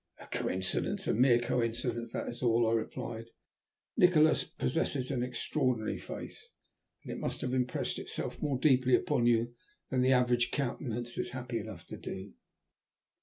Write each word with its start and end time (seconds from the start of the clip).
"A 0.17 0.25
coincidence, 0.25 1.05
a 1.07 1.13
mere 1.13 1.37
coincidence, 1.37 2.11
that 2.11 2.27
is 2.27 2.41
all," 2.41 2.67
I 2.67 2.73
replied. 2.73 3.25
"Nikola 3.95 4.33
possesses 4.57 5.11
an 5.11 5.21
extraordinary 5.21 5.99
face, 5.99 6.49
and 7.03 7.11
it 7.11 7.19
must 7.19 7.41
have 7.41 7.53
impressed 7.53 7.99
itself 7.99 8.41
more 8.41 8.57
deeply 8.57 8.95
upon 8.95 9.27
you 9.27 9.53
than 9.91 10.01
the 10.01 10.11
average 10.13 10.49
countenance 10.49 11.19
is 11.19 11.29
happy 11.37 11.59
enough 11.59 11.85
to 11.85 11.97
do." 11.97 12.33